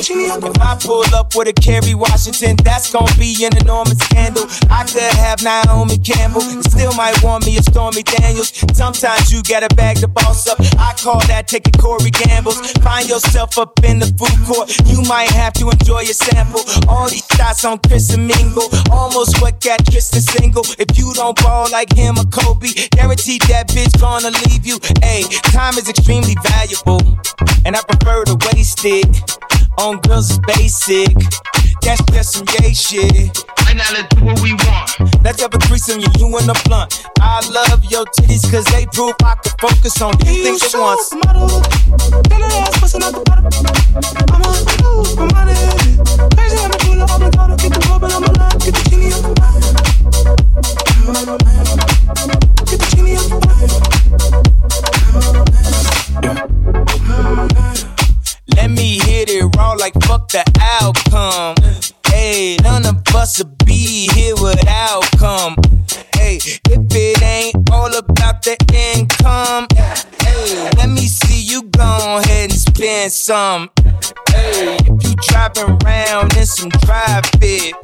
If 0.03 0.57
I 0.59 0.77
pull 0.81 1.05
up 1.13 1.35
with 1.35 1.47
a 1.47 1.53
Kerry 1.53 1.93
Washington, 1.93 2.55
that's 2.63 2.91
gonna 2.91 3.13
be 3.19 3.45
an 3.45 3.55
enormous 3.57 3.99
scandal. 3.99 4.49
I 4.71 4.81
could 4.83 5.13
have 5.21 5.43
Naomi 5.43 5.99
Campbell, 5.99 6.41
still 6.41 6.91
might 6.93 7.21
want 7.21 7.45
me 7.45 7.57
a 7.57 7.61
Stormy 7.61 8.01
Daniels. 8.01 8.49
Sometimes 8.73 9.31
you 9.31 9.43
gotta 9.43 9.69
bag 9.75 9.97
the 9.97 10.07
boss 10.07 10.47
up. 10.47 10.57
I 10.79 10.95
call 10.97 11.19
that 11.27 11.47
taking 11.47 11.73
Corey 11.73 12.09
Gambles. 12.09 12.71
Find 12.81 13.07
yourself 13.07 13.59
up 13.59 13.77
in 13.83 13.99
the 13.99 14.09
food 14.17 14.33
court, 14.49 14.73
you 14.89 15.03
might 15.05 15.29
have 15.29 15.53
to 15.61 15.69
enjoy 15.69 16.01
a 16.01 16.15
sample. 16.17 16.65
All 16.89 17.07
these 17.07 17.25
shots 17.37 17.63
on 17.63 17.77
Chris 17.85 18.09
and 18.09 18.25
Mingle, 18.25 18.73
almost 18.89 19.39
what 19.39 19.61
got 19.61 19.85
Tristan 19.85 20.21
single. 20.21 20.65
If 20.81 20.97
you 20.97 21.13
don't 21.13 21.37
ball 21.43 21.69
like 21.71 21.93
him 21.93 22.17
or 22.17 22.25
Kobe, 22.25 22.73
guaranteed 22.97 23.43
that 23.53 23.69
bitch 23.69 23.93
gonna 24.01 24.33
leave 24.49 24.65
you. 24.65 24.79
Hey, 25.03 25.21
time 25.53 25.77
is 25.77 25.87
extremely 25.87 26.33
valuable, 26.41 27.01
and 27.65 27.75
I 27.75 27.81
prefer 27.85 28.25
to 28.25 28.35
waste 28.49 28.81
it 28.83 29.60
on 29.77 29.99
girls 30.01 30.31
is 30.31 30.39
basic. 30.39 31.15
That's 31.81 32.01
just 32.11 32.33
some 32.33 32.45
gay 32.45 32.73
shit. 32.73 33.43
And 33.67 33.77
now 33.77 33.85
let's 33.93 34.13
do 34.15 34.25
what 34.25 34.39
we 34.41 34.53
want. 34.53 35.23
Let's 35.23 35.41
have 35.41 35.53
a 35.53 35.57
threesome, 35.59 35.99
you, 35.99 36.07
you 36.19 36.27
and 36.37 36.47
the 36.47 36.59
blunt. 36.65 37.05
I 37.19 37.39
love 37.49 37.83
your 37.85 38.05
titties 38.17 38.49
cause 38.51 38.65
they 38.65 38.85
prove 38.87 39.15
I 39.23 39.35
can 39.35 39.53
focus 39.59 40.01
on 40.01 40.13
two 40.19 40.27
Yeah, 40.27 40.33
you 40.33 40.43
things 40.59 40.73
at 40.73 40.79
once. 40.79 41.09
supermodel. 41.09 42.29
Been 42.29 42.41
an 42.41 42.51
ass 42.51 42.79
bustin' 42.81 43.03
out 43.03 43.13
the 43.13 43.21
bottom. 43.25 43.45
I'm 44.33 44.41
a 44.41 44.51
supermodel. 45.07 46.35
Crazy, 46.35 46.57
I'm 46.57 46.71
a 46.71 46.77
jeweler, 46.83 47.07
obligado. 47.07 47.55
Get 47.57 47.71
the 47.73 47.79
rub 47.89 48.03
and 48.03 48.13
I'm 48.13 48.23
a 48.23 48.31
love. 48.37 48.59
Get 48.61 48.73
the 48.75 48.83
genie 48.89 49.05
in 49.05 49.21
the 49.21 49.33
bottle. 49.39 49.61
Get 52.65 52.79
the 52.79 52.85
genie 52.95 53.11
in 53.11 53.29
the 53.29 53.41
Let 58.55 58.71
me 58.71 58.99
hit 58.99 59.29
it 59.29 59.55
raw 59.55 59.73
like 59.73 59.93
fuck 60.03 60.29
the 60.29 60.43
outcome. 60.59 61.55
Hey, 62.07 62.57
none 62.63 62.85
of 62.85 62.97
us 63.15 63.39
will 63.39 63.51
be 63.65 64.09
here 64.13 64.35
without 64.35 65.03
come. 65.17 65.55
Hey, 66.15 66.37
if 66.37 66.95
it 66.95 67.21
ain't 67.23 67.69
all 67.71 67.93
about 67.95 68.43
the 68.43 68.57
income, 68.73 69.67
hey, 70.21 70.69
let 70.77 70.89
me 70.89 71.07
see 71.07 71.41
you 71.41 71.63
go 71.63 72.17
ahead 72.17 72.51
and 72.51 72.59
spend 72.59 73.11
some. 73.11 73.69
Hey, 74.41 74.75
if 74.79 75.03
you 75.05 75.15
driving 75.29 75.77
around 75.85 76.35
in 76.35 76.45
some 76.45 76.71
fit, 77.39 77.75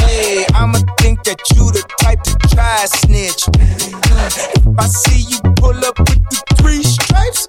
hey, 0.00 0.44
I'ma 0.52 0.78
think 1.00 1.24
that 1.24 1.40
you 1.54 1.72
the 1.72 1.82
type 2.00 2.22
to 2.24 2.36
try 2.52 2.84
snitch. 2.84 3.48
If 3.48 4.78
I 4.78 4.86
see 4.86 5.20
you 5.32 5.40
pull 5.56 5.82
up 5.84 5.98
with 5.98 6.22
the 6.28 6.42
three 6.60 6.82
stripes, 6.82 7.46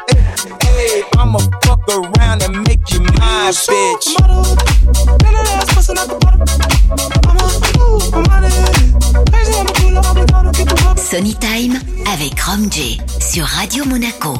hey, 0.63 1.03
I'ma 1.17 1.39
fuck 1.63 1.83
around 1.89 2.43
and 2.43 2.63
make 2.65 2.89
you 2.91 3.01
my 3.19 3.51
bitch. 3.51 4.15
Bustin' 5.75 5.97
out 5.97 6.07
the 6.07 6.15
bottom. 6.15 6.41
I'm 7.27 7.37
a. 7.37 7.75
Crazy, 9.31 9.53
I'm 9.53 9.67
a 9.67 9.73
jeweler, 9.73 9.73
obligado. 9.73 9.73
Get 9.73 9.73
the 9.73 9.73
rub 9.73 9.74
Sony 10.97 11.35
Time 11.35 11.79
avec 12.13 12.39
Rom 12.41 12.71
J 12.71 12.99
sur 13.19 13.45
Radio 13.45 13.85
Monaco. 13.85 14.35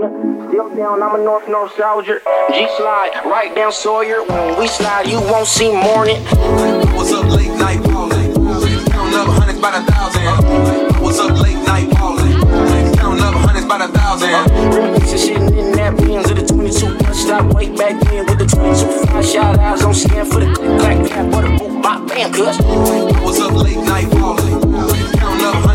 Still 0.00 0.68
down. 0.76 1.02
I'm 1.02 1.20
a 1.20 1.24
North 1.24 1.48
North 1.48 1.74
soldier. 1.76 2.20
G 2.50 2.66
slide 2.76 3.22
right 3.24 3.54
down 3.54 3.72
Sawyer. 3.72 4.22
When 4.24 4.58
we 4.58 4.68
slide, 4.68 5.06
you 5.08 5.20
won't 5.20 5.46
see 5.46 5.72
morning. 5.72 6.22
What's 6.96 7.12
up 7.12 7.26
late 7.26 7.48
night 7.58 7.82
ballin'? 7.82 8.34
Counting 8.34 9.18
up 9.18 9.28
hundreds 9.28 9.60
by 9.60 9.78
the 9.78 9.90
thousand. 9.90 11.02
What's 11.02 11.18
up 11.18 11.40
late 11.40 11.62
night 11.66 11.90
ballin'? 11.90 12.96
Counting 12.96 13.24
up 13.24 13.34
hundreds 13.34 13.66
by 13.66 13.78
the 13.78 13.88
thousand. 13.88 14.28
Remixing 14.72 15.56
in 15.56 15.72
that 15.72 15.92
of 15.94 16.36
the 16.36 16.46
22 16.46 16.98
bus 16.98 17.18
stop. 17.18 17.54
Way 17.54 17.74
back 17.74 18.00
then 18.04 18.26
with 18.26 18.38
the 18.38 18.46
22 18.46 19.06
five 19.06 19.24
shot 19.24 19.58
eyes 19.58 19.82
on 19.82 19.94
scan 19.94 20.26
for 20.26 20.40
the 20.40 20.52
click 20.52 20.80
clack 20.80 21.06
clap. 21.06 21.26
What 21.32 21.44
a 21.44 21.48
boom 21.58 21.82
bop 21.82 22.06
bam, 22.08 22.32
cuz. 22.32 22.58
What's 23.22 23.40
up 23.40 23.52
late 23.52 23.78
night 23.78 24.10
ballin'? 24.10 24.60
Counting 25.18 25.46
up 25.46 25.65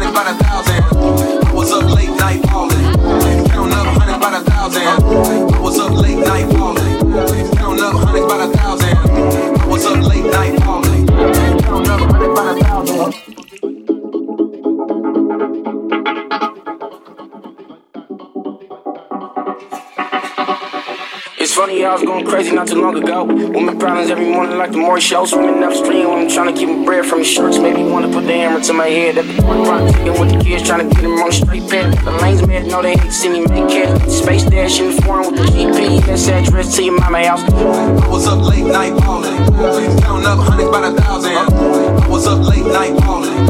I 21.72 21.94
was 21.94 22.04
going 22.04 22.26
crazy 22.26 22.52
not 22.52 22.68
too 22.68 22.82
long 22.82 23.02
ago. 23.02 23.24
Women 23.24 23.80
problems 23.80 24.10
every 24.10 24.30
morning 24.30 24.58
like 24.58 24.72
the 24.72 24.78
Maury 24.78 25.00
show. 25.00 25.26
Swimming 25.26 25.64
upstream 25.64 26.10
when 26.10 26.20
I'm 26.20 26.30
trying 26.30 26.54
to 26.54 26.60
keep 26.60 26.68
my 26.68 26.84
bread 26.84 27.06
from 27.06 27.20
his 27.20 27.30
shorts. 27.30 27.60
Maybe 27.60 27.82
want 27.82 28.06
to 28.06 28.12
put 28.12 28.26
the 28.26 28.34
hammer 28.34 28.60
to 28.60 28.74
my 28.74 28.88
head 28.88 29.18
at 29.18 29.26
the 29.26 29.42
point. 29.42 30.20
With 30.20 30.32
the 30.38 30.44
kids, 30.44 30.68
trying 30.68 30.90
to 30.90 30.94
get 30.94 31.02
them 31.02 31.14
on 31.14 31.30
the 31.30 31.34
straight 31.34 31.70
path. 31.70 32.04
The 32.04 32.12
lanes 32.12 32.46
mad, 32.46 32.68
know 32.68 32.82
they 32.82 32.98
hate 32.98 33.14
see 33.14 33.30
me 33.30 33.46
make 33.48 33.72
it. 33.72 34.10
Space 34.12 34.44
dash 34.44 34.82
in 34.82 34.94
the 34.94 35.02
foreign 35.02 35.32
with 35.32 35.40
the 35.40 35.46
GPS 35.46 36.28
address 36.28 36.76
to 36.76 36.84
your 36.84 37.00
mama 37.00 37.26
house. 37.26 37.42
What's 38.12 38.28
up 38.28 38.44
late 38.44 38.66
night 38.66 38.92
ballin'? 39.00 39.38
Counting 40.02 40.28
up 40.28 40.40
hundreds 40.40 40.72
by 40.72 40.90
the 40.90 41.02
thousand. 41.02 41.91
What's 42.12 42.28
up 42.28 42.46
late 42.46 42.66
night 42.66 42.94
ballin'? 43.00 43.48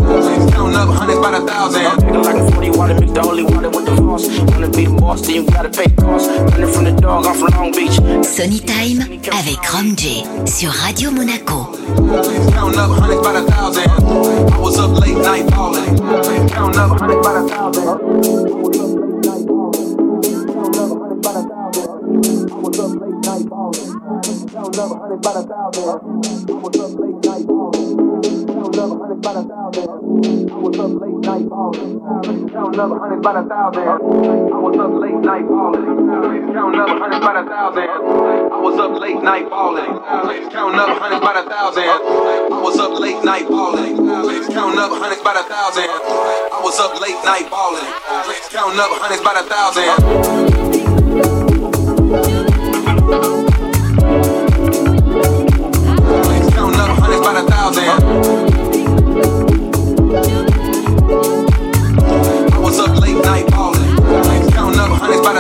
Counting 0.52 0.76
up 0.76 0.90
hundreds 0.90 1.20
by 1.20 1.32
the 1.32 1.46
thousand. 1.48 1.82
Nigga 1.82 2.24
like 2.24 2.36
a 2.36 2.52
40 2.52 2.70
water, 2.78 2.94
mix 2.94 3.12
the 3.12 3.22
holy 3.22 3.44
water 3.44 3.70
with 3.72 3.86
the 3.86 3.96
boss. 4.00 4.28
Wanna 4.52 4.70
be 4.70 4.86
the 4.86 4.92
boss, 5.02 5.22
then 5.26 5.36
you 5.36 5.46
gotta 5.50 5.70
pay 5.70 5.88
the 5.88 6.02
cost. 6.02 6.30
Running 6.30 6.72
from 6.72 6.84
the 6.86 6.92
dog, 6.92 7.26
I'm 7.26 7.36
from 7.36 7.50
Long 7.58 7.72
Beach. 7.72 7.98
Sony 8.22 8.60
Time 8.62 9.02
avec 9.34 9.58
Rom 9.72 9.96
J 9.98 10.24
sur 10.46 10.70
Radio 10.70 11.10
Monaco. 11.10 11.72
Counting 12.54 12.80
up 12.80 12.92
hundreds 12.92 13.22
by 13.24 13.34
the 13.34 13.42
thousand. 13.50 13.90
What's 14.62 14.78
up 14.78 14.92
late 15.02 15.18
night? 15.18 15.50
Counting 15.50 16.80
up 16.80 17.00
hundreds 17.00 17.26
by 17.26 17.34
the 17.34 17.48
thousand. 17.50 17.86
Counting 24.54 24.80
up 24.80 24.92
hundreds 25.02 25.22
by 25.26 25.34
the 25.34 25.48
thousand. 25.50 26.41
I 30.62 30.64
was 30.64 30.78
up 30.78 30.94
late 31.02 31.18
night 31.26 31.50
ballin'. 31.50 31.98
Counting 32.54 32.78
up 32.80 32.94
hundreds 32.94 33.24
by 33.24 33.34
the 33.34 33.42
thousand. 33.50 33.82
I 33.82 33.98
was 34.62 34.78
up 34.78 34.94
late 35.02 35.18
night 35.18 35.50
ballin'. 35.50 36.54
Counting 36.54 36.78
up 36.80 37.02
hundreds 37.02 37.26
by 37.26 37.34
the 37.34 37.42
thousand. 37.50 37.90
I 37.90 38.62
was 38.62 38.78
up 38.78 38.94
late 39.02 39.18
night 39.24 39.50
ballin'. 39.50 39.90
Counting 40.52 40.78
up 40.78 41.02
hundreds 41.02 41.26
by 41.26 41.34
the 41.34 41.42
thousand. 45.50 45.90
I 45.90 46.62
was 46.62 46.78
up 46.78 46.94
late 47.02 47.18
night 47.26 47.50
ballin'. 47.50 47.82
Counting 48.54 48.78
up 48.80 48.94
hundreds 49.02 49.24
by 49.26 49.34
the 49.34 49.42
thousand. 49.50 49.98
Counting 56.54 56.80
up 56.80 56.94
hundreds 57.02 57.26
by 57.26 57.34
the 57.34 57.42
thousand. 57.50 58.11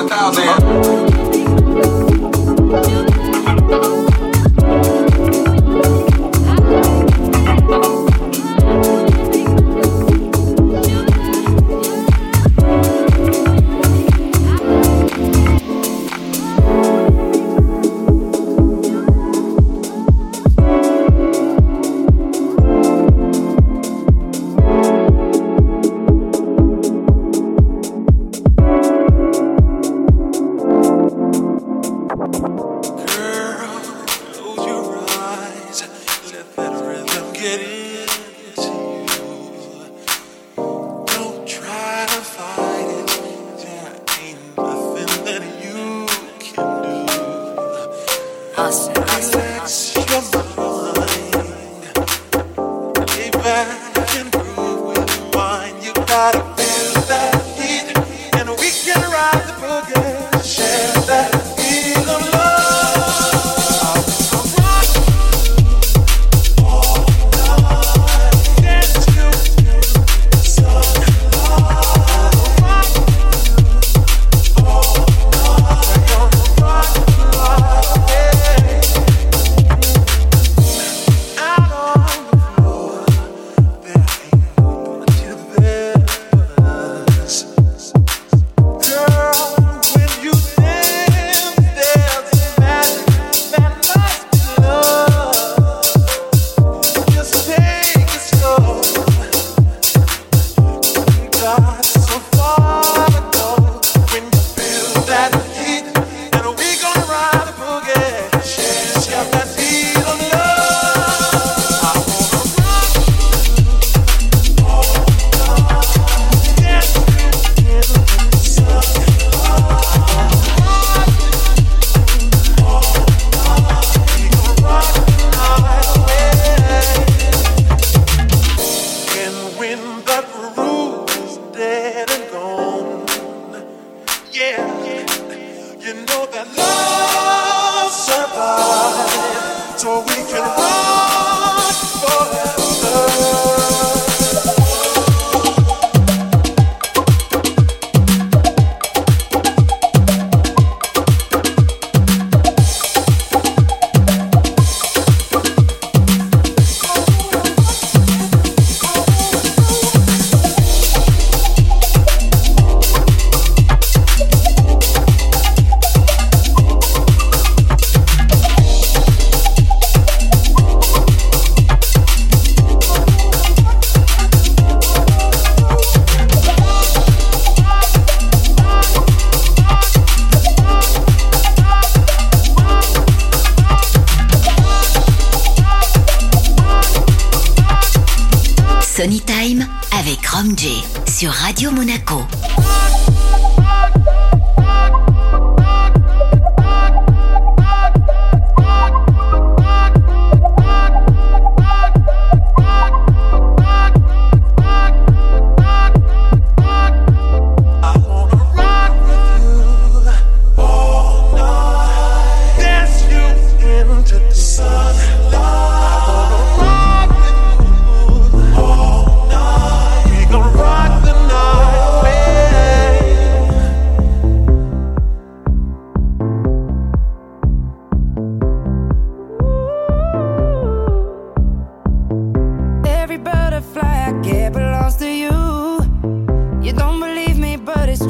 By 0.07 0.31
thousand. 0.31 1.30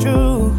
true. 0.01 0.51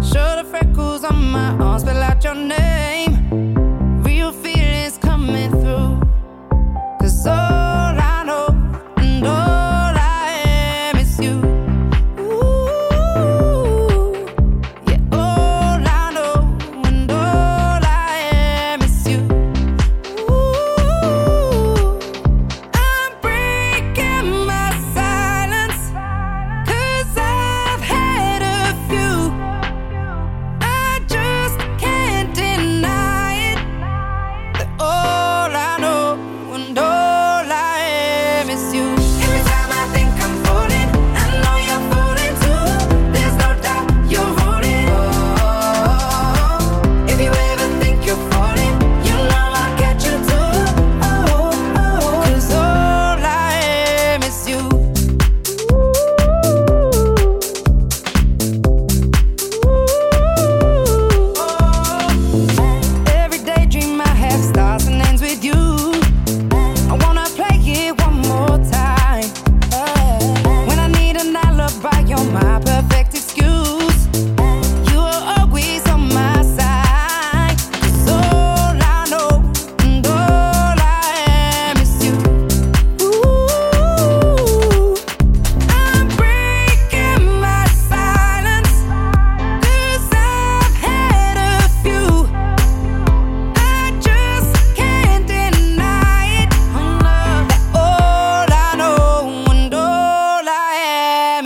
Show 0.00 0.36
the 0.36 0.46
freckles 0.50 1.04
on 1.04 1.22
my 1.30 1.50
arms, 1.60 1.82
spell 1.82 2.02
out 2.02 2.24
your 2.24 2.34
name. 2.34 2.91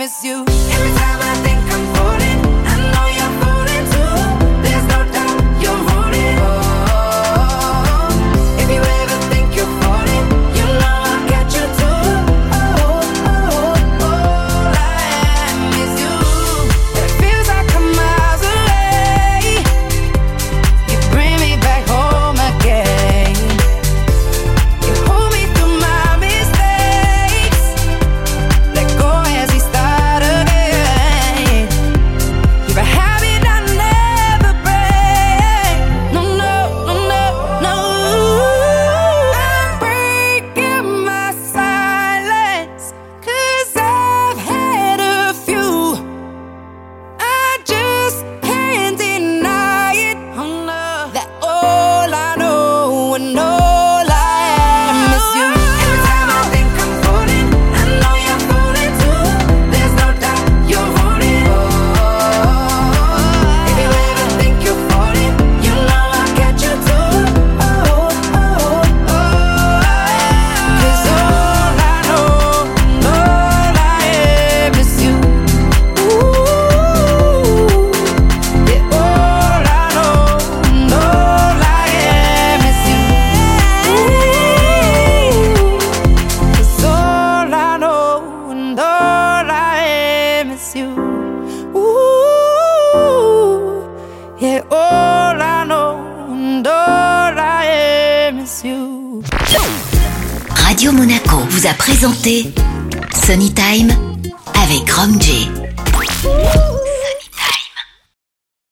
was 0.07 0.23
you. 0.23 0.56